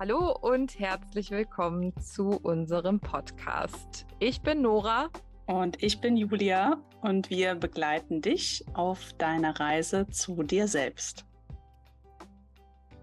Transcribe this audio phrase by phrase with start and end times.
[0.00, 4.06] Hallo und herzlich willkommen zu unserem Podcast.
[4.20, 5.08] Ich bin Nora.
[5.46, 11.26] Und ich bin Julia und wir begleiten dich auf deiner Reise zu dir selbst.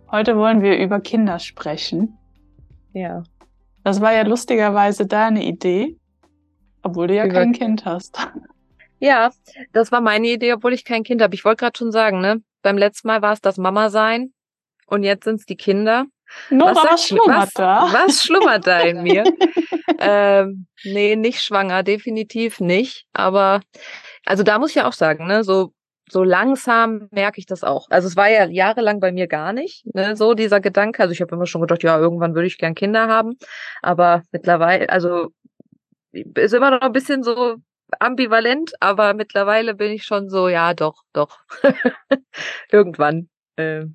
[0.09, 2.17] Heute wollen wir über Kinder sprechen.
[2.93, 3.23] Ja.
[3.83, 5.97] Das war ja lustigerweise deine Idee,
[6.81, 8.25] obwohl du ja über kein Kind hast.
[8.99, 9.31] Ja,
[9.73, 11.35] das war meine Idee, obwohl ich kein Kind habe.
[11.35, 12.41] Ich wollte gerade schon sagen, ne?
[12.61, 14.31] Beim letzten Mal war es das Mama sein
[14.87, 16.05] und jetzt sind es die Kinder.
[16.49, 17.89] Nora, was, was schlummert was, da?
[17.93, 19.23] Was schlummert da in mir?
[19.99, 23.05] ähm, nee, nicht schwanger, definitiv nicht.
[23.13, 23.61] Aber
[24.25, 25.71] also da muss ich ja auch sagen, ne, so
[26.09, 27.87] so langsam merke ich das auch.
[27.89, 31.01] Also es war ja jahrelang bei mir gar nicht, ne, so dieser Gedanke.
[31.01, 33.37] Also ich habe immer schon gedacht, ja, irgendwann würde ich gern Kinder haben.
[33.81, 35.29] Aber mittlerweile, also
[36.11, 37.55] ist immer noch ein bisschen so
[37.99, 41.39] ambivalent, aber mittlerweile bin ich schon so, ja, doch, doch.
[42.71, 43.85] irgendwann äh,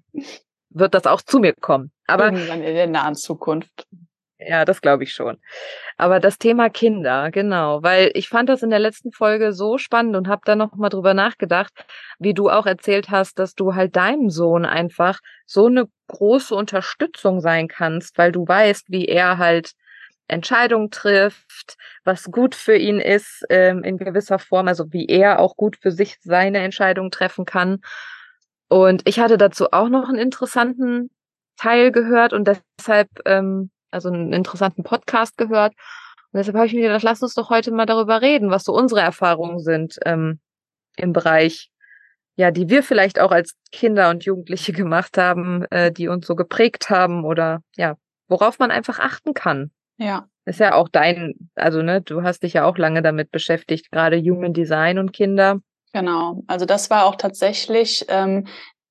[0.71, 1.93] wird das auch zu mir kommen.
[2.07, 3.87] Aber irgendwann in der nahen Zukunft.
[4.43, 5.39] Ja, das glaube ich schon.
[5.99, 10.17] Aber das Thema Kinder, genau, weil ich fand das in der letzten Folge so spannend
[10.17, 11.73] und habe da noch mal drüber nachgedacht,
[12.19, 17.41] wie du auch erzählt hast, dass du halt deinem Sohn einfach so eine große Unterstützung
[17.41, 19.73] sein kannst, weil du weißt, wie er halt
[20.27, 25.57] Entscheidungen trifft, was gut für ihn ist ähm, in gewisser Form, also wie er auch
[25.57, 27.81] gut für sich seine Entscheidungen treffen kann.
[28.71, 31.11] Und ich hatte dazu auch noch einen interessanten
[31.57, 35.75] Teil gehört und deshalb ähm, also einen interessanten Podcast gehört.
[36.33, 38.73] Und deshalb habe ich mir gedacht, lass uns doch heute mal darüber reden, was so
[38.73, 40.39] unsere Erfahrungen sind ähm,
[40.97, 41.71] im Bereich,
[42.37, 46.37] ja, die wir vielleicht auch als Kinder und Jugendliche gemacht haben, äh, die uns so
[46.37, 47.97] geprägt haben oder ja,
[48.29, 49.73] worauf man einfach achten kann.
[49.97, 50.29] Ja.
[50.45, 54.19] Ist ja auch dein, also ne, du hast dich ja auch lange damit beschäftigt, gerade
[54.21, 55.61] Human Design und Kinder.
[55.93, 56.43] Genau.
[56.47, 58.47] Also das war auch tatsächlich ähm,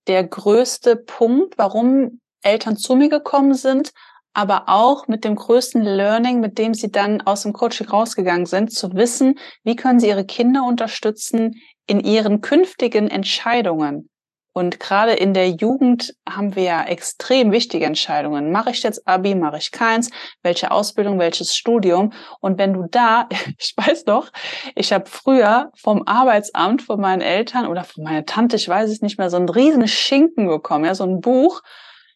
[0.08, 3.92] der größte Punkt, warum Eltern zu mir gekommen sind,
[4.34, 8.72] aber auch mit dem größten Learning, mit dem sie dann aus dem Coaching rausgegangen sind,
[8.72, 14.10] zu wissen, wie können sie ihre Kinder unterstützen in ihren künftigen Entscheidungen.
[14.52, 18.52] Und gerade in der Jugend haben wir ja extrem wichtige Entscheidungen.
[18.52, 20.10] Mache ich jetzt Abi, mache ich keins?
[20.42, 22.14] Welche Ausbildung, welches Studium?
[22.40, 24.32] Und wenn du da, ich weiß doch,
[24.76, 29.02] ich habe früher vom Arbeitsamt von meinen Eltern oder von meiner Tante, ich weiß es
[29.02, 31.62] nicht mehr, so einen riesen Schinken bekommen, ja, so ein Buch,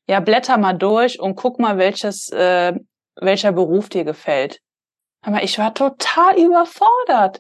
[0.08, 2.74] ja, blätter mal durch und guck mal, welches, äh,
[3.16, 4.60] welcher Beruf dir gefällt.
[5.22, 7.40] Aber ich war total überfordert.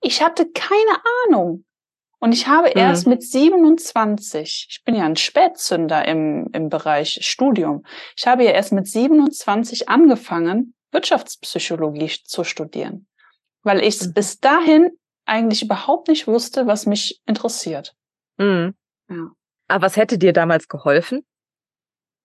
[0.00, 1.64] Ich hatte keine Ahnung.
[2.24, 2.80] Und ich habe mhm.
[2.80, 7.84] erst mit 27, ich bin ja ein Spätzünder im, im Bereich Studium,
[8.16, 13.08] ich habe ja erst mit 27 angefangen, Wirtschaftspsychologie zu studieren,
[13.62, 14.14] weil ich mhm.
[14.14, 14.92] bis dahin
[15.26, 17.94] eigentlich überhaupt nicht wusste, was mich interessiert.
[18.38, 18.74] Mhm.
[19.10, 19.30] Ja.
[19.68, 21.26] Aber was hätte dir damals geholfen?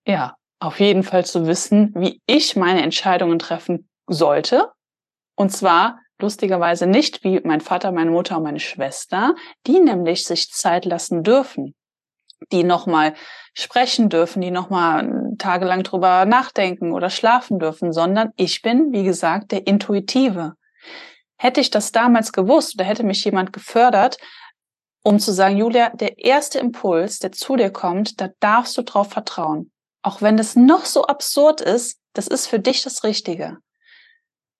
[0.07, 4.71] Ja, auf jeden Fall zu wissen, wie ich meine Entscheidungen treffen sollte.
[5.35, 9.35] Und zwar lustigerweise nicht wie mein Vater, meine Mutter und meine Schwester,
[9.65, 11.75] die nämlich sich Zeit lassen dürfen,
[12.51, 13.13] die nochmal
[13.53, 19.51] sprechen dürfen, die nochmal tagelang drüber nachdenken oder schlafen dürfen, sondern ich bin, wie gesagt,
[19.51, 20.53] der Intuitive.
[21.37, 24.17] Hätte ich das damals gewusst oder hätte mich jemand gefördert,
[25.03, 29.09] um zu sagen, Julia, der erste Impuls, der zu dir kommt, da darfst du drauf
[29.09, 29.71] vertrauen.
[30.01, 33.57] Auch wenn das noch so absurd ist, das ist für dich das Richtige.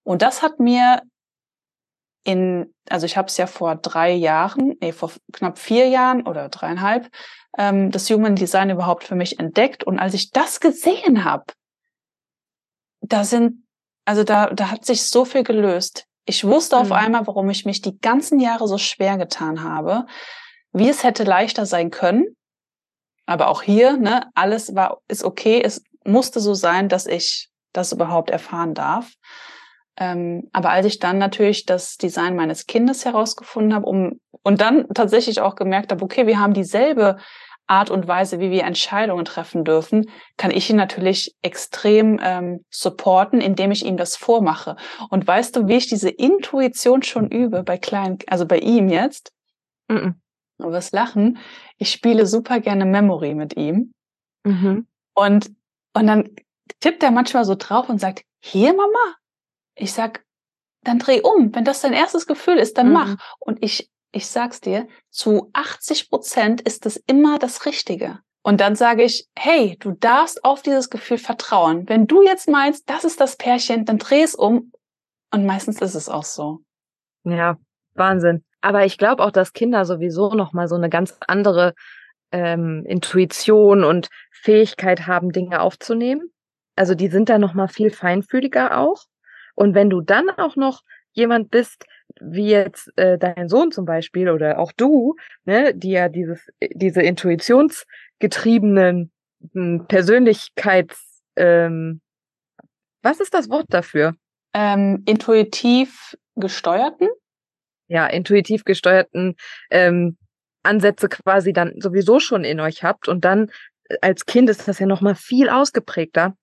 [0.03, 1.01] Und das hat mir
[2.29, 6.49] in, also ich habe es ja vor drei Jahren, nee, vor knapp vier Jahren oder
[6.49, 7.09] dreieinhalb,
[7.57, 9.83] ähm, das Human Design überhaupt für mich entdeckt.
[9.83, 11.45] Und als ich das gesehen habe,
[13.01, 13.65] da sind,
[14.05, 16.05] also da, da hat sich so viel gelöst.
[16.25, 16.81] Ich wusste mhm.
[16.83, 20.05] auf einmal, warum ich mich die ganzen Jahre so schwer getan habe,
[20.71, 22.35] wie es hätte leichter sein können.
[23.25, 25.61] Aber auch hier, ne, alles war, ist okay.
[25.63, 29.11] Es musste so sein, dass ich das überhaupt erfahren darf.
[29.99, 34.87] Ähm, aber als ich dann natürlich das Design meines Kindes herausgefunden habe, um und dann
[34.93, 37.17] tatsächlich auch gemerkt habe, okay, wir haben dieselbe
[37.67, 43.41] Art und Weise, wie wir Entscheidungen treffen dürfen, kann ich ihn natürlich extrem ähm, supporten,
[43.41, 44.75] indem ich ihm das vormache.
[45.09, 49.33] Und weißt du, wie ich diese Intuition schon übe bei kleinen, also bei ihm jetzt?
[49.87, 50.13] Mm -mm.
[50.57, 51.37] Du wirst lachen.
[51.77, 53.93] Ich spiele super gerne Memory mit ihm.
[54.43, 54.87] Mhm.
[55.13, 55.51] Und,
[55.93, 56.29] und dann
[56.81, 59.18] tippt er manchmal so drauf und sagt, hier Mama.
[59.79, 60.23] Ich sag,
[60.83, 61.53] dann dreh um.
[61.53, 62.93] Wenn das dein erstes Gefühl ist, dann mhm.
[62.93, 63.15] mach.
[63.39, 68.19] Und ich, ich sag's dir, zu 80 Prozent ist das immer das Richtige.
[68.41, 71.87] Und dann sage ich, hey, du darfst auf dieses Gefühl vertrauen.
[71.89, 74.71] Wenn du jetzt meinst, das ist das Pärchen, dann dreh es um.
[75.31, 76.59] Und meistens ist es auch so.
[77.23, 77.57] Ja,
[77.95, 78.43] Wahnsinn.
[78.61, 81.73] Aber ich glaube auch, dass Kinder sowieso noch mal so eine ganz andere
[82.31, 86.31] ähm, Intuition und Fähigkeit haben, Dinge aufzunehmen.
[86.75, 89.03] also die sind da noch mal viel feinfühliger auch.
[89.59, 91.85] Und wenn du dann auch noch jemand bist,
[92.21, 97.01] wie jetzt äh, dein Sohn zum Beispiel oder auch du, ne, die ja dieses diese
[97.01, 99.11] intuitionsgetriebenen
[99.51, 101.99] hm, Persönlichkeits ähm,
[103.01, 104.15] was ist das Wort dafür?
[104.53, 107.09] Ähm, intuitiv gesteuerten?
[107.89, 109.35] Ja, intuitiv gesteuerten
[109.71, 110.17] ähm,
[110.63, 113.51] Ansätze quasi dann sowieso schon in euch habt und dann
[113.89, 116.37] äh, als Kind ist das ja noch mal viel ausgeprägter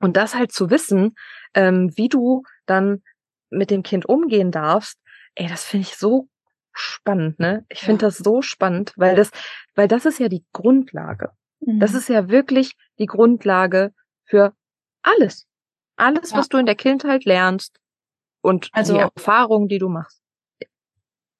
[0.00, 1.14] und das halt zu wissen,
[1.54, 3.02] ähm, wie du dann
[3.50, 4.98] mit dem Kind umgehen darfst,
[5.34, 6.28] ey, das finde ich so
[6.72, 7.64] spannend, ne?
[7.68, 8.08] Ich finde ja.
[8.08, 9.30] das so spannend, weil das,
[9.74, 11.30] weil das ist ja die Grundlage.
[11.60, 11.80] Mhm.
[11.80, 13.92] Das ist ja wirklich die Grundlage
[14.24, 14.52] für
[15.02, 15.46] alles.
[15.96, 16.38] Alles, ja.
[16.38, 17.78] was du in der Kindheit lernst
[18.40, 20.22] und also, die Erfahrungen, die du machst.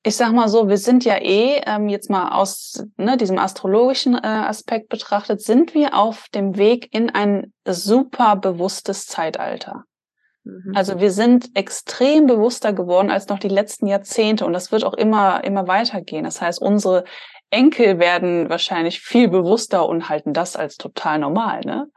[0.05, 4.15] Ich sag mal so, wir sind ja eh, ähm, jetzt mal aus ne, diesem astrologischen
[4.15, 9.85] äh, Aspekt betrachtet, sind wir auf dem Weg in ein super bewusstes Zeitalter.
[10.49, 10.73] Mhm.
[10.75, 14.95] Also wir sind extrem bewusster geworden als noch die letzten Jahrzehnte und das wird auch
[14.95, 16.25] immer, immer weitergehen.
[16.25, 17.05] Das heißt, unsere
[17.51, 21.61] Enkel werden wahrscheinlich viel bewusster und halten das als total normal.
[21.65, 21.91] Ne?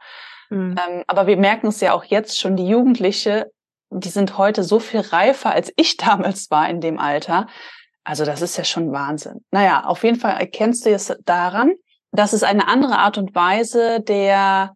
[0.50, 0.76] Mhm.
[0.78, 3.50] Ähm, aber wir merken es ja auch jetzt schon, die Jugendliche,
[3.90, 7.46] die sind heute so viel reifer, als ich damals war in dem Alter.
[8.04, 9.44] Also das ist ja schon Wahnsinn.
[9.50, 11.72] Naja, auf jeden Fall erkennst du es daran,
[12.10, 14.74] dass es eine andere Art und Weise der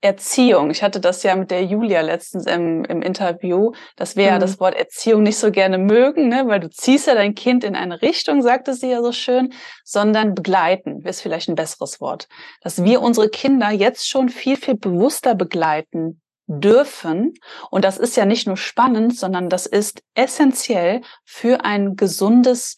[0.00, 0.70] Erziehung.
[0.70, 4.28] Ich hatte das ja mit der Julia letztens im, im Interview, dass wir mhm.
[4.28, 6.44] ja das Wort Erziehung nicht so gerne mögen, ne?
[6.46, 9.52] weil du ziehst ja dein Kind in eine Richtung, sagte sie ja so schön,
[9.84, 12.28] sondern begleiten ist vielleicht ein besseres Wort.
[12.60, 17.34] Dass wir unsere Kinder jetzt schon viel, viel bewusster begleiten dürfen.
[17.70, 22.76] Und das ist ja nicht nur spannend, sondern das ist essentiell für ein gesundes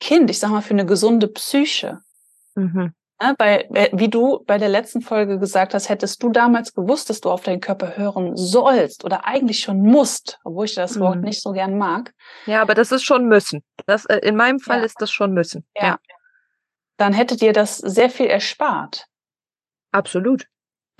[0.00, 2.00] Kind, ich sag mal, für eine gesunde Psyche.
[2.54, 2.94] Mhm.
[3.20, 7.10] Ne, bei, äh, wie du bei der letzten Folge gesagt hast, hättest du damals gewusst,
[7.10, 11.16] dass du auf deinen Körper hören sollst oder eigentlich schon musst, obwohl ich das Wort
[11.16, 11.22] mhm.
[11.22, 12.14] nicht so gern mag.
[12.46, 13.64] Ja, aber das ist schon müssen.
[13.86, 14.84] Das, äh, in meinem Fall ja.
[14.84, 15.66] ist das schon müssen.
[15.74, 15.86] Ja.
[15.86, 15.98] ja.
[16.96, 19.06] Dann hätte dir das sehr viel erspart.
[19.90, 20.46] Absolut.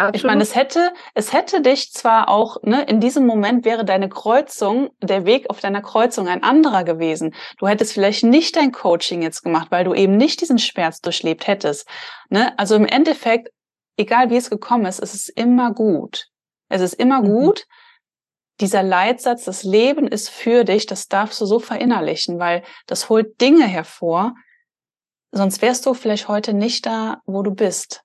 [0.00, 0.14] Absolut.
[0.14, 4.08] Ich meine, es hätte, es hätte dich zwar auch, ne, in diesem Moment wäre deine
[4.08, 7.34] Kreuzung, der Weg auf deiner Kreuzung ein anderer gewesen.
[7.58, 11.48] Du hättest vielleicht nicht dein Coaching jetzt gemacht, weil du eben nicht diesen Schmerz durchlebt
[11.48, 11.88] hättest.
[12.28, 12.56] Ne?
[12.60, 13.48] Also im Endeffekt,
[13.96, 16.28] egal wie es gekommen ist, es ist immer gut.
[16.68, 17.26] Es ist immer mhm.
[17.26, 17.66] gut.
[18.60, 23.40] Dieser Leitsatz, das Leben ist für dich, das darfst du so verinnerlichen, weil das holt
[23.40, 24.36] Dinge hervor.
[25.32, 28.04] Sonst wärst du vielleicht heute nicht da, wo du bist.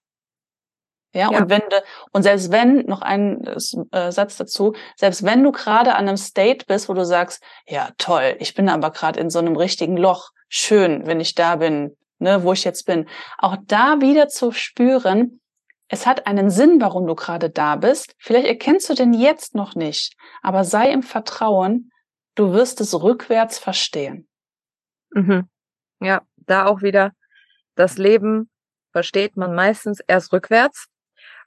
[1.13, 3.45] Ja, ja, und wenn du, und selbst wenn, noch ein
[3.91, 7.89] äh, Satz dazu, selbst wenn du gerade an einem State bist, wo du sagst, ja,
[7.99, 11.95] toll, ich bin aber gerade in so einem richtigen Loch, schön, wenn ich da bin,
[12.17, 13.07] ne, wo ich jetzt bin,
[13.37, 15.39] auch da wieder zu spüren,
[15.87, 18.15] es hat einen Sinn, warum du gerade da bist.
[18.17, 21.91] Vielleicht erkennst du den jetzt noch nicht, aber sei im Vertrauen,
[22.33, 24.27] du wirst es rückwärts verstehen.
[25.11, 25.47] Mhm.
[26.01, 27.11] Ja, da auch wieder
[27.75, 28.49] das Leben
[28.91, 30.87] versteht man meistens erst rückwärts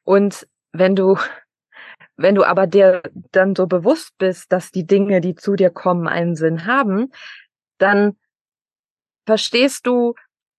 [0.06, 1.19] und wenn du,
[2.17, 6.08] wenn du aber dir dann so bewusst bist, dass die Dinge, die zu dir kommen,
[6.08, 7.12] einen Sinn haben,
[7.76, 8.17] dann
[9.26, 10.14] verstehst du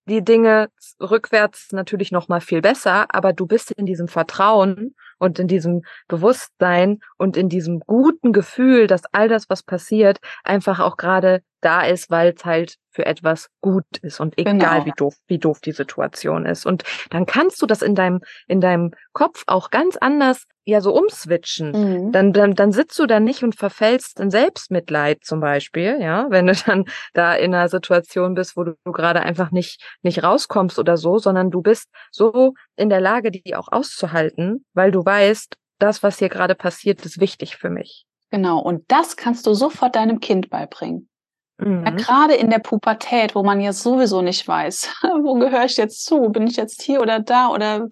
[0.06, 0.70] die Dinge
[1.02, 5.84] rückwärts natürlich noch mal viel besser, aber du bist in diesem Vertrauen und in diesem
[6.08, 11.82] Bewusstsein und in diesem guten Gefühl, dass all das, was passiert, einfach auch gerade da
[11.82, 14.86] ist, weil es halt für etwas gut ist und egal genau.
[14.86, 16.66] wie doof, wie doof die Situation ist.
[16.66, 20.94] Und dann kannst du das in deinem, in deinem Kopf auch ganz anders ja so
[20.94, 21.72] umswitchen.
[21.72, 22.12] Mhm.
[22.12, 26.48] Dann, dann, dann sitzt du da nicht und verfällst in Selbstmitleid zum Beispiel, ja, wenn
[26.48, 30.78] du dann da in einer Situation bist, wo du, du gerade einfach nicht, nicht rauskommst
[30.78, 35.56] oder so, sondern du bist so in der Lage, die auch auszuhalten, weil du weißt,
[35.80, 38.06] das, was hier gerade passiert, ist wichtig für mich.
[38.30, 38.60] Genau.
[38.60, 41.10] Und das kannst du sofort deinem Kind beibringen.
[41.58, 41.86] Mhm.
[41.86, 44.90] Ja, gerade in der Pubertät, wo man ja sowieso nicht weiß,
[45.24, 46.30] wo gehöre ich jetzt zu?
[46.30, 47.88] Bin ich jetzt hier oder da oder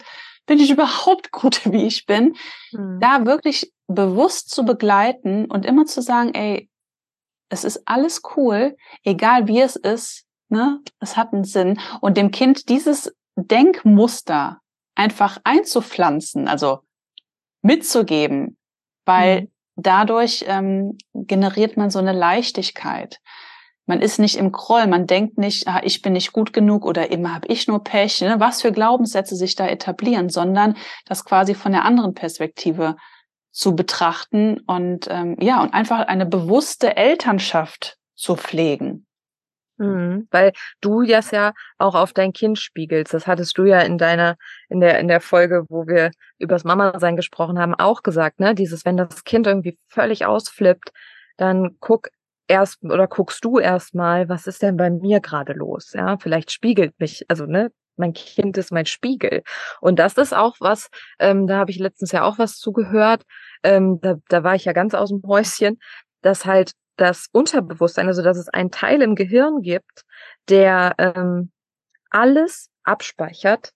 [0.46, 2.36] bin ich überhaupt gut, wie ich bin?
[2.72, 3.00] Mhm.
[3.00, 6.70] Da wirklich bewusst zu begleiten und immer zu sagen, ey,
[7.50, 10.82] es ist alles cool, egal wie es ist, ne?
[11.00, 11.80] Es hat einen Sinn.
[12.02, 14.60] Und dem Kind dieses Denkmuster
[14.96, 16.80] einfach einzupflanzen, also
[17.66, 18.58] mitzugeben,
[19.06, 19.48] weil mhm.
[19.76, 23.20] dadurch ähm, generiert man so eine Leichtigkeit.
[23.88, 27.12] Man ist nicht im Kroll, man denkt nicht, ah, ich bin nicht gut genug oder
[27.12, 28.40] immer habe ich nur Pech, ne?
[28.40, 32.96] was für Glaubenssätze sich da etablieren, sondern das quasi von der anderen Perspektive
[33.52, 39.05] zu betrachten und ähm, ja, und einfach eine bewusste Elternschaft zu pflegen.
[39.78, 43.14] Mhm, weil du das ja auch auf dein Kind spiegelst.
[43.14, 44.38] Das hattest du ja in deiner,
[44.70, 48.56] in der, in der Folge, wo wir übers Mama-Sein gesprochen haben, auch gesagt, ne?
[48.56, 50.92] Dieses, wenn das Kind irgendwie völlig ausflippt,
[51.38, 52.08] dann guck
[52.48, 55.92] erst oder guckst du erstmal, was ist denn bei mir gerade los?
[55.94, 59.44] Ja, vielleicht spiegelt mich, also ne, mein Kind ist mein Spiegel.
[59.82, 60.90] Und das ist auch was,
[61.20, 63.24] ähm, da habe ich letztens ja auch was zugehört,
[63.64, 65.80] ähm, da, da war ich ja ganz aus dem Häuschen,
[66.22, 70.06] dass halt das Unterbewusstsein, also dass es einen Teil im Gehirn gibt,
[70.50, 71.52] der ähm,
[72.10, 73.72] alles abspeichert,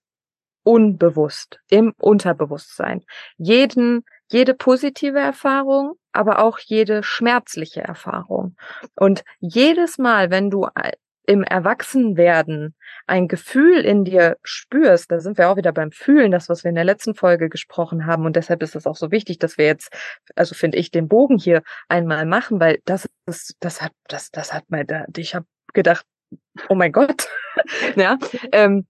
[0.63, 3.03] unbewusst, im Unterbewusstsein.
[3.37, 8.55] Jeden, jede positive Erfahrung, aber auch jede schmerzliche Erfahrung.
[8.95, 10.67] Und jedes Mal, wenn du
[11.25, 12.75] im Erwachsenwerden
[13.07, 16.69] ein Gefühl in dir spürst, da sind wir auch wieder beim Fühlen, das, was wir
[16.69, 18.25] in der letzten Folge gesprochen haben.
[18.25, 19.95] Und deshalb ist es auch so wichtig, dass wir jetzt,
[20.35, 24.53] also finde ich, den Bogen hier einmal machen, weil das ist, das hat, das, das
[24.53, 24.85] hat mal,
[25.15, 26.05] ich habe gedacht,
[26.67, 27.27] oh mein Gott,
[27.95, 28.17] ja,
[28.51, 28.87] ähm,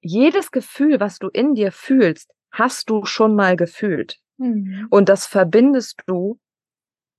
[0.00, 4.18] jedes Gefühl, was du in dir fühlst, hast du schon mal gefühlt.
[4.38, 4.86] Mhm.
[4.90, 6.38] Und das verbindest du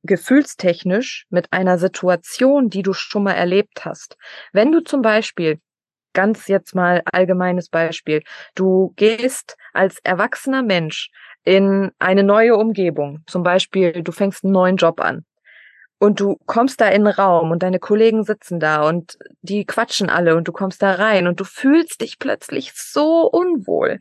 [0.03, 4.17] gefühlstechnisch mit einer Situation, die du schon mal erlebt hast.
[4.51, 5.59] Wenn du zum Beispiel,
[6.13, 8.23] ganz jetzt mal allgemeines Beispiel,
[8.55, 11.09] du gehst als erwachsener Mensch
[11.43, 15.25] in eine neue Umgebung, zum Beispiel du fängst einen neuen Job an
[15.99, 20.09] und du kommst da in den Raum und deine Kollegen sitzen da und die quatschen
[20.09, 23.99] alle und du kommst da rein und du fühlst dich plötzlich so unwohl,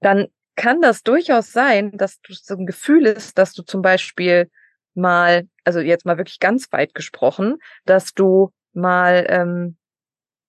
[0.00, 4.50] dann kann das durchaus sein, dass du so ein Gefühl ist, dass du zum Beispiel
[4.94, 9.76] mal, also jetzt mal wirklich ganz weit gesprochen, dass du mal ähm,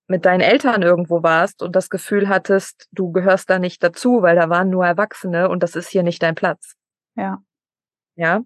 [0.08, 4.36] mit deinen Eltern irgendwo warst und das Gefühl hattest, du gehörst da nicht dazu, weil
[4.36, 6.76] da waren nur Erwachsene und das ist hier nicht dein Platz.
[7.16, 7.42] Ja.
[8.16, 8.42] Ja.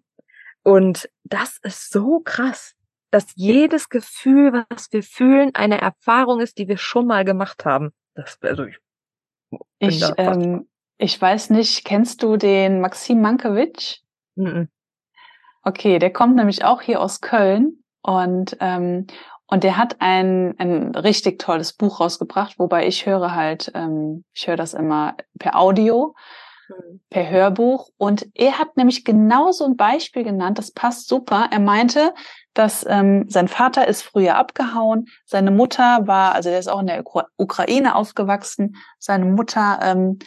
[0.63, 2.73] Und das ist so krass,
[3.09, 7.91] dass jedes Gefühl, was wir fühlen, eine Erfahrung ist, die wir schon mal gemacht haben.
[8.13, 8.77] Das, also ich,
[9.79, 13.99] ich ähm, ich weiß nicht, kennst du den Maxim Mankiewicz?
[14.35, 14.69] Mhm.
[15.63, 19.07] Okay, der kommt nämlich auch hier aus Köln und ähm,
[19.49, 24.47] und der hat ein, ein richtig tolles Buch rausgebracht, wobei ich höre halt, ähm, ich
[24.47, 26.15] höre das immer per Audio,
[26.67, 26.99] mhm.
[27.09, 27.89] per Hörbuch.
[27.97, 31.47] Und er hat nämlich genau so ein Beispiel genannt, das passt super.
[31.49, 32.13] Er meinte,
[32.53, 36.87] dass ähm, sein Vater ist früher abgehauen, seine Mutter war, also der ist auch in
[36.87, 37.03] der
[37.37, 40.19] Ukraine aufgewachsen, seine Mutter ähm,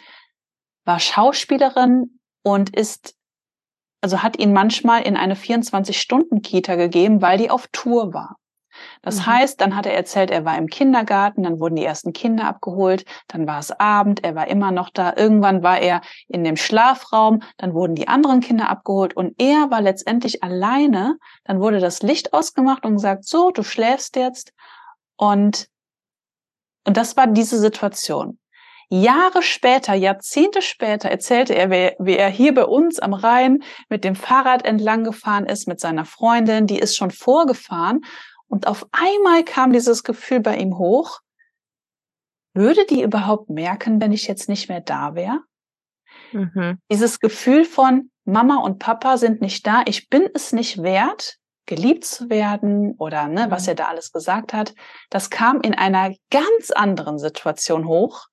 [0.85, 3.15] war Schauspielerin und ist,
[4.01, 8.37] also hat ihn manchmal in eine 24-Stunden-Kita gegeben, weil die auf Tour war.
[9.01, 9.25] Das mhm.
[9.27, 13.05] heißt, dann hat er erzählt, er war im Kindergarten, dann wurden die ersten Kinder abgeholt,
[13.27, 17.41] dann war es Abend, er war immer noch da, irgendwann war er in dem Schlafraum,
[17.57, 22.33] dann wurden die anderen Kinder abgeholt und er war letztendlich alleine, dann wurde das Licht
[22.33, 24.53] ausgemacht und gesagt, so, du schläfst jetzt
[25.17, 25.67] und
[26.83, 28.39] und das war diese Situation.
[28.93, 34.15] Jahre später, Jahrzehnte später erzählte er, wie er hier bei uns am Rhein mit dem
[34.15, 38.01] Fahrrad entlang gefahren ist, mit seiner Freundin, die ist schon vorgefahren.
[38.47, 41.21] Und auf einmal kam dieses Gefühl bei ihm hoch.
[42.53, 45.39] Würde die überhaupt merken, wenn ich jetzt nicht mehr da wäre?
[46.33, 46.77] Mhm.
[46.91, 52.03] Dieses Gefühl von Mama und Papa sind nicht da, ich bin es nicht wert, geliebt
[52.03, 53.69] zu werden oder ne, was mhm.
[53.69, 54.75] er da alles gesagt hat,
[55.09, 58.27] das kam in einer ganz anderen Situation hoch,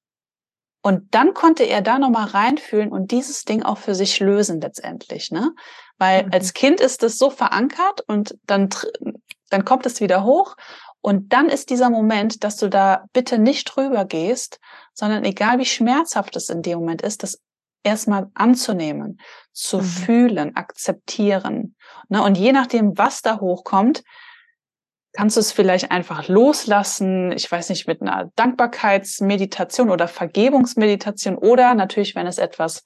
[0.83, 5.31] und dann konnte er da nochmal reinfühlen und dieses Ding auch für sich lösen letztendlich,
[5.31, 5.53] ne?
[5.99, 6.33] Weil mhm.
[6.33, 8.69] als Kind ist es so verankert und dann,
[9.51, 10.57] dann kommt es wieder hoch
[11.01, 14.61] und dann ist dieser Moment, dass du da bitte nicht drüber gehst,
[14.95, 17.41] sondern egal wie schmerzhaft es in dem Moment ist, das
[17.83, 19.21] erstmal anzunehmen,
[19.53, 19.83] zu mhm.
[19.83, 21.77] fühlen, akzeptieren.
[22.09, 22.23] Ne?
[22.23, 24.03] Und je nachdem, was da hochkommt,
[25.19, 31.75] kannst du es vielleicht einfach loslassen, ich weiß nicht, mit einer Dankbarkeitsmeditation oder Vergebungsmeditation oder
[31.75, 32.85] natürlich, wenn es etwas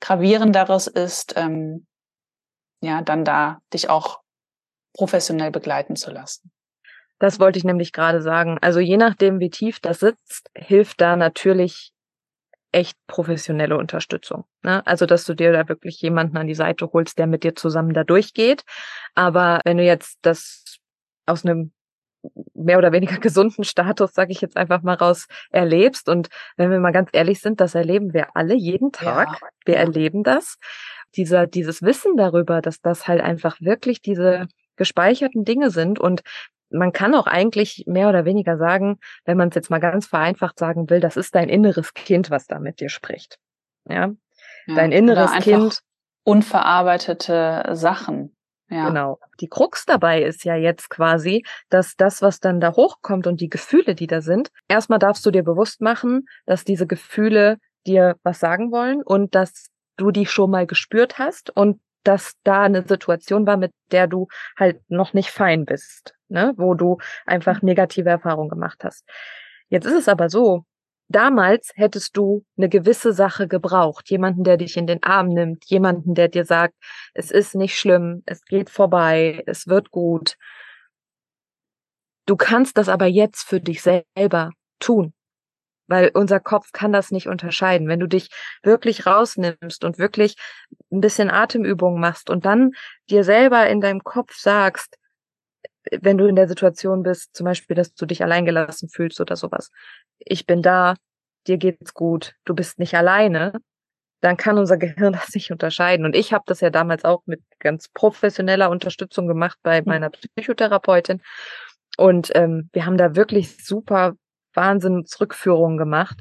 [0.00, 1.86] gravierenderes ist, ähm,
[2.82, 4.20] ja, dann da dich auch
[4.92, 6.50] professionell begleiten zu lassen.
[7.18, 8.58] Das wollte ich nämlich gerade sagen.
[8.60, 11.92] Also je nachdem, wie tief das sitzt, hilft da natürlich
[12.72, 14.44] echt professionelle Unterstützung.
[14.62, 14.86] Ne?
[14.86, 17.94] Also, dass du dir da wirklich jemanden an die Seite holst, der mit dir zusammen
[17.94, 18.64] da durchgeht.
[19.14, 20.69] Aber wenn du jetzt das
[21.30, 21.72] aus einem
[22.54, 26.08] mehr oder weniger gesunden Status, sage ich jetzt einfach mal raus, erlebst.
[26.08, 29.28] Und wenn wir mal ganz ehrlich sind, das erleben wir alle jeden Tag.
[29.40, 29.48] Ja.
[29.64, 30.56] Wir erleben das.
[31.16, 34.46] Dieser, dieses Wissen darüber, dass das halt einfach wirklich diese
[34.76, 36.22] gespeicherten Dinge sind und
[36.70, 40.58] man kann auch eigentlich mehr oder weniger sagen, wenn man es jetzt mal ganz vereinfacht
[40.58, 43.38] sagen will, das ist dein inneres Kind, was da mit dir spricht.
[43.88, 44.12] Ja,
[44.66, 45.80] ja dein inneres Kind.
[46.22, 48.36] Unverarbeitete Sachen,
[48.70, 48.88] Ja.
[48.88, 49.18] Genau.
[49.40, 53.48] Die Krux dabei ist ja jetzt quasi, dass das, was dann da hochkommt und die
[53.48, 58.38] Gefühle, die da sind, erstmal darfst du dir bewusst machen, dass diese Gefühle dir was
[58.38, 63.46] sagen wollen und dass du die schon mal gespürt hast und dass da eine Situation
[63.46, 68.48] war, mit der du halt noch nicht fein bist, ne, wo du einfach negative Erfahrungen
[68.48, 69.04] gemacht hast.
[69.68, 70.64] Jetzt ist es aber so,
[71.10, 76.14] damals hättest du eine gewisse Sache gebraucht, jemanden, der dich in den Arm nimmt, jemanden,
[76.14, 76.74] der dir sagt,
[77.14, 80.36] es ist nicht schlimm, es geht vorbei, es wird gut.
[82.26, 85.12] Du kannst das aber jetzt für dich selber tun
[85.90, 87.88] weil unser Kopf kann das nicht unterscheiden.
[87.88, 88.30] Wenn du dich
[88.62, 90.36] wirklich rausnimmst und wirklich
[90.92, 92.70] ein bisschen Atemübungen machst und dann
[93.10, 94.96] dir selber in deinem Kopf sagst,
[96.00, 99.70] wenn du in der Situation bist, zum Beispiel, dass du dich alleingelassen fühlst oder sowas,
[100.18, 100.94] ich bin da,
[101.46, 103.60] dir geht's gut, du bist nicht alleine,
[104.20, 106.04] dann kann unser Gehirn das nicht unterscheiden.
[106.04, 111.22] Und ich habe das ja damals auch mit ganz professioneller Unterstützung gemacht bei meiner Psychotherapeutin.
[111.96, 114.14] Und ähm, wir haben da wirklich super
[114.54, 116.20] Wahnsinnsrückführungen gemacht.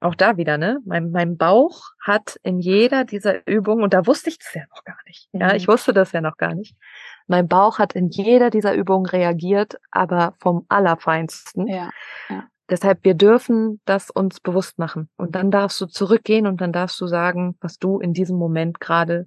[0.00, 0.78] Auch da wieder, ne?
[0.84, 4.84] Mein, mein Bauch hat in jeder dieser Übungen, und da wusste ich das ja noch
[4.84, 5.28] gar nicht.
[5.32, 5.40] Mhm.
[5.40, 6.76] Ja, ich wusste das ja noch gar nicht.
[7.28, 11.66] Mein Bauch hat in jeder dieser Übungen reagiert, aber vom Allerfeinsten.
[11.68, 11.90] Ja,
[12.28, 12.44] ja.
[12.70, 15.08] Deshalb, wir dürfen das uns bewusst machen.
[15.16, 18.80] Und dann darfst du zurückgehen und dann darfst du sagen, was du in diesem Moment
[18.80, 19.26] gerade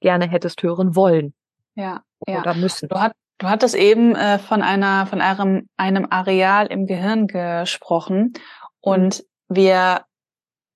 [0.00, 1.34] gerne hättest hören wollen.
[1.74, 2.40] Ja, ja.
[2.40, 2.88] Oder müssen.
[2.88, 8.32] Du, hat, Du hattest eben äh, von einer, von einem, einem Areal im Gehirn gesprochen
[8.80, 10.02] und wir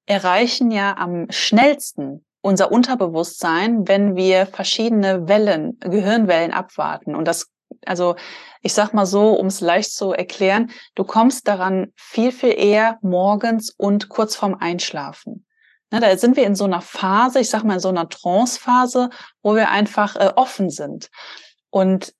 [0.07, 7.15] erreichen ja am schnellsten unser Unterbewusstsein, wenn wir verschiedene Wellen, Gehirnwellen abwarten.
[7.15, 7.51] Und das,
[7.87, 8.17] also
[8.61, 12.99] ich sag mal so, um es leicht zu erklären, du kommst daran viel, viel eher
[13.01, 15.47] morgens und kurz vorm Einschlafen.
[15.91, 19.11] Ne, da sind wir in so einer Phase, ich sag mal in so einer Trance-Phase,
[19.43, 21.11] wo wir einfach äh, offen sind.
[21.71, 22.13] Und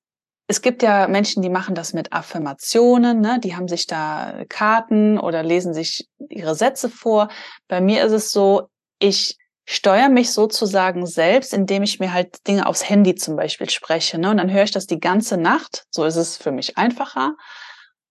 [0.47, 3.41] es gibt ja Menschen, die machen das mit Affirmationen, ne?
[3.41, 7.29] die haben sich da Karten oder lesen sich ihre Sätze vor.
[7.69, 12.67] Bei mir ist es so, ich steuere mich sozusagen selbst, indem ich mir halt Dinge
[12.67, 14.19] aufs Handy zum Beispiel spreche.
[14.19, 14.31] Ne?
[14.31, 15.85] Und dann höre ich das die ganze Nacht.
[15.91, 17.37] So ist es für mich einfacher.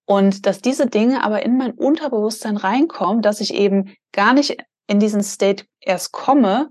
[0.06, 5.00] Und dass diese Dinge aber in mein Unterbewusstsein reinkommen, dass ich eben gar nicht in
[5.00, 6.70] diesen State erst komme,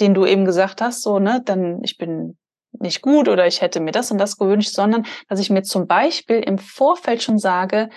[0.00, 2.36] den du eben gesagt hast, so, ne, dann ich bin
[2.78, 5.86] nicht gut oder ich hätte mir das und das gewünscht, sondern dass ich mir zum
[5.86, 7.88] Beispiel im Vorfeld schon sage,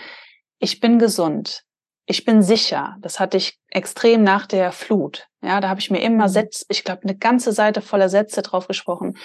[0.59, 1.63] ich bin gesund,
[2.05, 2.95] ich bin sicher.
[3.01, 5.28] Das hatte ich extrem nach der Flut.
[5.41, 6.31] Ja, da habe ich mir immer mhm.
[6.31, 9.17] Sätze, ich glaube, eine ganze Seite voller Sätze drauf gesprochen.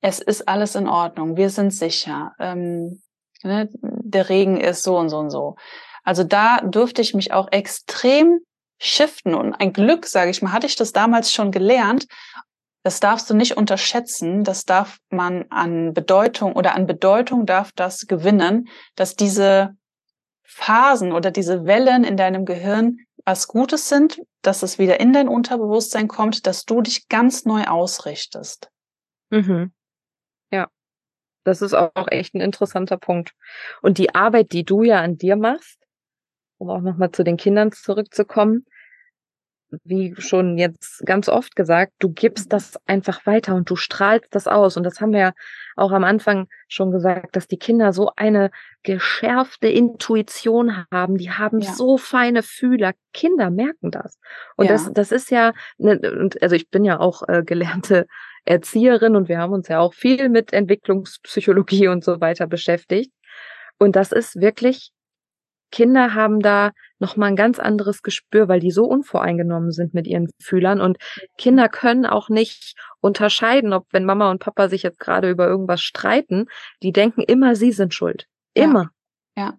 [0.00, 2.32] Es ist alles in Ordnung, wir sind sicher.
[2.38, 3.02] Ähm,
[3.42, 5.56] ne, der Regen ist so und so und so.
[6.04, 8.40] Also da durfte ich mich auch extrem
[8.78, 12.06] shiften und ein Glück, sage ich mal, hatte ich das damals schon gelernt
[12.86, 14.44] das darfst du nicht unterschätzen.
[14.44, 19.76] Das darf man an Bedeutung oder an Bedeutung darf das gewinnen, dass diese
[20.44, 25.28] Phasen oder diese Wellen in deinem Gehirn was Gutes sind, dass es wieder in dein
[25.28, 28.70] Unterbewusstsein kommt, dass du dich ganz neu ausrichtest.
[29.30, 29.72] Mhm.
[30.52, 30.68] Ja,
[31.44, 33.34] das ist auch echt ein interessanter Punkt.
[33.82, 35.78] Und die Arbeit, die du ja an dir machst,
[36.58, 38.64] um auch nochmal zu den Kindern zurückzukommen,
[39.84, 44.46] wie schon jetzt ganz oft gesagt, du gibst das einfach weiter und du strahlst das
[44.46, 44.76] aus.
[44.76, 45.32] Und das haben wir ja
[45.76, 48.50] auch am Anfang schon gesagt, dass die Kinder so eine
[48.82, 51.16] geschärfte Intuition haben.
[51.16, 51.72] Die haben ja.
[51.72, 52.92] so feine Fühler.
[53.12, 54.18] Kinder merken das.
[54.56, 54.72] Und ja.
[54.72, 58.06] das, das ist ja, ne, also ich bin ja auch äh, gelernte
[58.44, 63.12] Erzieherin und wir haben uns ja auch viel mit Entwicklungspsychologie und so weiter beschäftigt.
[63.78, 64.92] Und das ist wirklich
[65.70, 70.30] Kinder haben da nochmal ein ganz anderes Gespür, weil die so unvoreingenommen sind mit ihren
[70.40, 70.98] Fühlern und
[71.36, 75.82] Kinder können auch nicht unterscheiden, ob wenn Mama und Papa sich jetzt gerade über irgendwas
[75.82, 76.46] streiten,
[76.82, 78.26] die denken immer, sie sind schuld.
[78.54, 78.90] Immer.
[79.36, 79.44] Ja.
[79.44, 79.58] ja.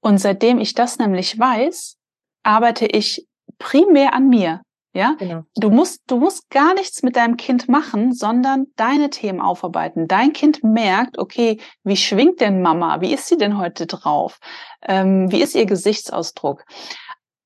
[0.00, 1.96] Und seitdem ich das nämlich weiß,
[2.42, 3.26] arbeite ich
[3.58, 4.62] primär an mir.
[4.92, 5.44] Ja, genau.
[5.54, 10.08] du musst, du musst gar nichts mit deinem Kind machen, sondern deine Themen aufarbeiten.
[10.08, 13.00] Dein Kind merkt, okay, wie schwingt denn Mama?
[13.00, 14.40] Wie ist sie denn heute drauf?
[14.82, 16.64] Ähm, wie ist ihr Gesichtsausdruck?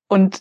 [0.08, 0.40] Und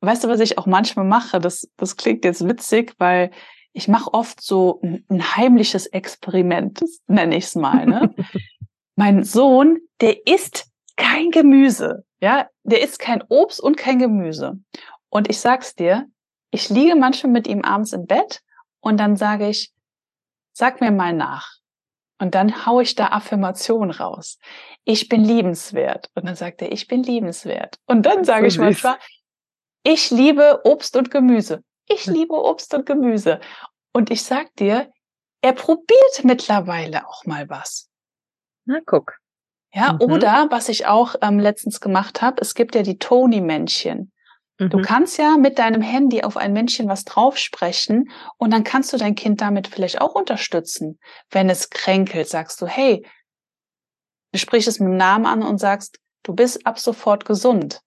[0.00, 1.40] weißt du, was ich auch manchmal mache?
[1.40, 3.32] Das, das klingt jetzt witzig, weil
[3.72, 7.84] ich mache oft so ein, ein heimliches Experiment, nenne ich es mal.
[7.84, 8.14] Ne?
[8.96, 12.04] mein Sohn, der isst kein Gemüse.
[12.20, 14.60] Ja, der isst kein Obst und kein Gemüse.
[15.10, 16.06] Und ich sag's dir,
[16.54, 18.40] ich liege manchmal mit ihm abends im Bett
[18.80, 19.72] und dann sage ich,
[20.52, 21.54] sag mir mal nach.
[22.20, 24.38] Und dann haue ich da Affirmationen raus.
[24.84, 26.10] Ich bin liebenswert.
[26.14, 27.76] Und dann sagt er, ich bin liebenswert.
[27.86, 28.98] Und dann sage so ich manchmal,
[29.82, 31.64] ich liebe Obst und Gemüse.
[31.88, 33.40] Ich liebe Obst und Gemüse.
[33.92, 34.92] Und ich sag dir,
[35.42, 37.90] er probiert mittlerweile auch mal was.
[38.64, 39.18] Na, guck.
[39.72, 40.00] Ja, mhm.
[40.02, 44.12] oder was ich auch ähm, letztens gemacht habe, es gibt ja die Tony-Männchen.
[44.58, 44.70] Mhm.
[44.70, 48.96] Du kannst ja mit deinem Handy auf ein Männchen was draufsprechen und dann kannst du
[48.96, 50.98] dein Kind damit vielleicht auch unterstützen.
[51.30, 53.04] Wenn es kränkelt, sagst du, hey,
[54.32, 57.80] du sprichst es mit dem Namen an und sagst, du bist ab sofort gesund.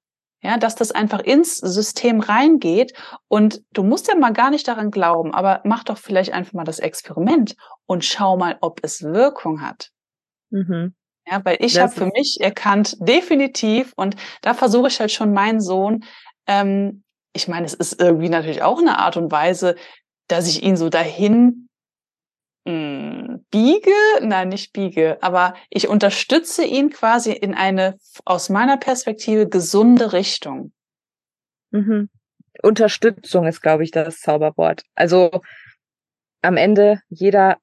[0.43, 2.93] Ja, dass das einfach ins System reingeht
[3.27, 6.63] und du musst ja mal gar nicht daran glauben, aber mach doch vielleicht einfach mal
[6.63, 7.55] das Experiment
[7.87, 9.89] und schau mal, ob es Wirkung hat.
[10.51, 10.93] Mhm.
[11.29, 15.59] Ja, weil ich habe für mich erkannt, definitiv, und da versuche ich halt schon meinen
[15.59, 16.05] Sohn,
[16.47, 19.75] ähm, ich meine, es ist irgendwie natürlich auch eine Art und Weise,
[20.27, 21.69] dass ich ihn so dahin
[22.65, 28.77] mh, hm, biege, nein, nicht biege, aber ich unterstütze ihn quasi in eine aus meiner
[28.77, 30.73] Perspektive gesunde Richtung.
[31.71, 32.09] Mhm.
[32.63, 34.81] Unterstützung ist, glaube ich, das Zauberwort.
[34.95, 35.29] Also
[36.41, 37.57] am Ende jeder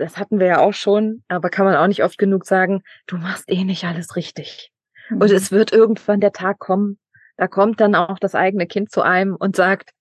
[0.00, 3.18] das hatten wir ja auch schon, aber kann man auch nicht oft genug sagen, du
[3.18, 4.72] machst eh nicht alles richtig.
[5.10, 5.20] Mhm.
[5.20, 6.98] Und es wird irgendwann der Tag kommen,
[7.40, 9.92] da kommt dann auch das eigene Kind zu einem und sagt,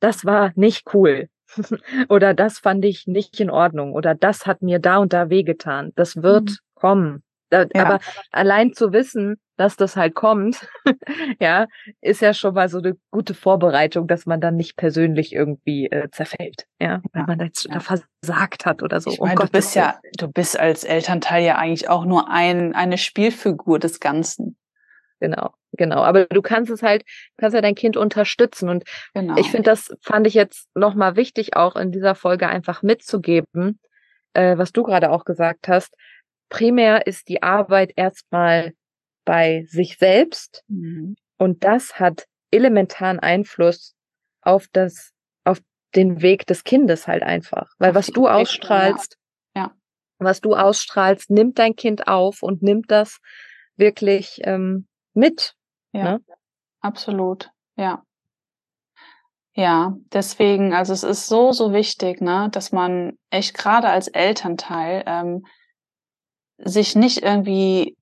[0.00, 1.28] das war nicht cool.
[2.08, 3.92] oder das fand ich nicht in Ordnung.
[3.92, 5.92] Oder das hat mir da und da wehgetan.
[5.94, 6.56] Das wird mhm.
[6.74, 7.22] kommen.
[7.50, 7.84] Da, ja.
[7.84, 8.00] Aber
[8.32, 10.68] allein zu wissen, dass das halt kommt,
[11.40, 11.66] ja,
[12.00, 16.10] ist ja schon mal so eine gute Vorbereitung, dass man dann nicht persönlich irgendwie äh,
[16.10, 17.78] zerfällt, ja, wenn man jetzt ja.
[17.78, 19.12] versagt hat oder so.
[19.12, 22.74] Ich meine, oh du bist ja, du bist als Elternteil ja eigentlich auch nur ein,
[22.74, 24.56] eine Spielfigur des Ganzen.
[25.20, 26.02] Genau, genau.
[26.02, 27.04] Aber du kannst es halt,
[27.36, 28.68] kannst ja dein Kind unterstützen.
[28.68, 29.36] Und genau.
[29.36, 33.80] ich finde, das fand ich jetzt nochmal wichtig, auch in dieser Folge einfach mitzugeben,
[34.34, 35.94] äh, was du gerade auch gesagt hast.
[36.48, 38.72] Primär ist die Arbeit erstmal
[39.24, 40.62] bei sich selbst.
[40.68, 41.16] Mhm.
[41.36, 43.94] Und das hat elementaren Einfluss
[44.40, 45.12] auf das,
[45.44, 45.60] auf
[45.94, 47.70] den Weg des Kindes halt einfach.
[47.78, 49.16] Weil auf was du ausstrahlst,
[49.54, 49.62] ja.
[49.62, 49.74] ja.
[50.18, 53.18] was du ausstrahlst, nimmt dein Kind auf und nimmt das
[53.76, 54.86] wirklich ähm,
[55.18, 55.54] mit.
[55.92, 56.20] Ja, ne?
[56.80, 57.50] absolut.
[57.76, 58.02] Ja.
[59.54, 65.02] Ja, deswegen, also es ist so, so wichtig, ne, dass man echt gerade als Elternteil
[65.04, 65.46] ähm,
[66.58, 67.96] sich nicht irgendwie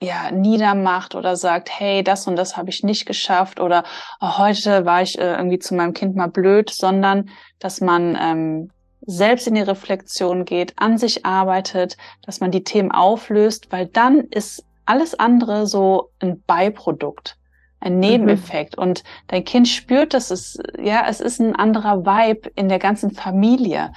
[0.00, 3.84] ja, niedermacht oder sagt, hey, das und das habe ich nicht geschafft oder
[4.20, 8.70] oh, heute war ich äh, irgendwie zu meinem Kind mal blöd, sondern dass man ähm,
[9.00, 14.20] selbst in die Reflexion geht, an sich arbeitet, dass man die Themen auflöst, weil dann
[14.20, 17.36] ist alles andere so ein Beiprodukt,
[17.80, 18.00] ein mhm.
[18.00, 18.82] Nebeneffekt mhm.
[18.82, 23.10] und dein Kind spürt, dass es ja, es ist ein anderer Vibe in der ganzen
[23.10, 23.92] Familie.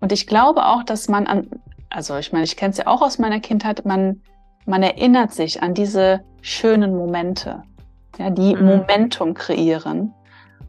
[0.00, 1.48] Und ich glaube auch, dass man an
[1.90, 4.22] also ich meine, ich kenne es ja auch aus meiner Kindheit, man
[4.64, 7.62] man erinnert sich an diese schönen Momente,
[8.18, 8.64] ja, die mhm.
[8.64, 10.14] Momentum kreieren.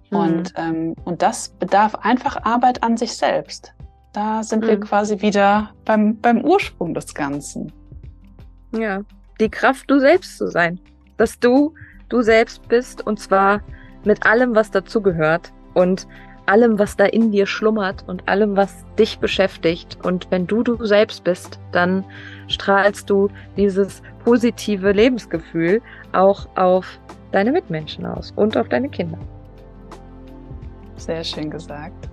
[0.10, 0.18] Mhm.
[0.18, 3.74] Und, ähm, und das bedarf einfach Arbeit an sich selbst.
[4.14, 4.68] Da sind mhm.
[4.68, 7.72] wir quasi wieder beim, beim Ursprung des Ganzen.
[8.76, 9.02] Ja,
[9.40, 10.80] die Kraft, du selbst zu sein.
[11.18, 11.74] Dass du
[12.10, 13.62] du selbst bist und zwar
[14.04, 15.52] mit allem, was dazugehört.
[15.74, 16.08] Und
[16.46, 19.98] allem, was da in dir schlummert und allem, was dich beschäftigt.
[20.04, 22.04] Und wenn du du selbst bist, dann
[22.48, 27.00] strahlst du dieses positive Lebensgefühl auch auf
[27.32, 29.18] deine Mitmenschen aus und auf deine Kinder.
[30.98, 32.10] Sehr schön gesagt.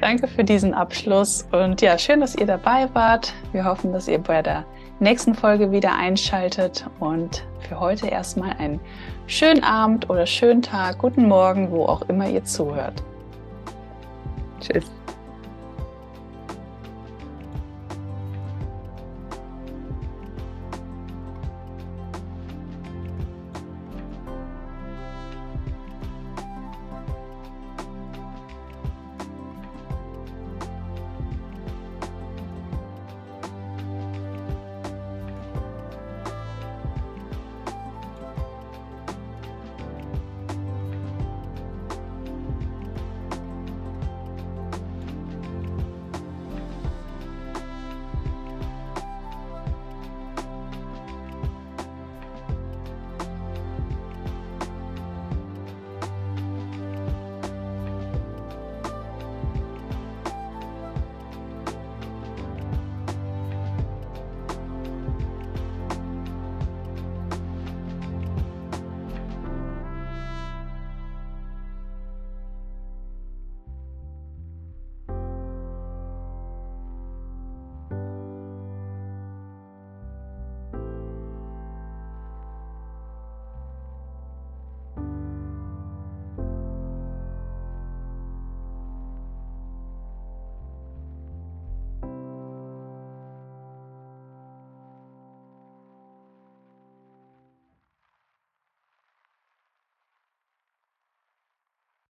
[0.00, 3.32] Danke für diesen Abschluss und ja, schön, dass ihr dabei wart.
[3.52, 4.64] Wir hoffen, dass ihr bei der
[5.00, 8.80] nächsten Folge wieder einschaltet und für heute erstmal einen
[9.26, 13.02] schönen Abend oder schönen Tag, guten Morgen, wo auch immer ihr zuhört.
[14.60, 14.90] Tschüss.